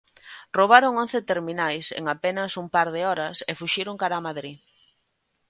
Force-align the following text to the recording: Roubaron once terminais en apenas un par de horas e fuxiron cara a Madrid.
Roubaron 0.57 0.93
once 1.03 1.25
terminais 1.31 1.85
en 1.99 2.03
apenas 2.15 2.51
un 2.61 2.67
par 2.75 2.87
de 2.95 3.01
horas 3.11 3.37
e 3.51 3.53
fuxiron 3.59 3.99
cara 4.01 4.15
a 4.19 4.25
Madrid. 4.27 4.57